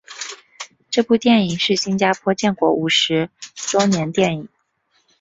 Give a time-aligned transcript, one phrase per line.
[0.89, 4.49] 这部电影是新加坡建国五十周年电影。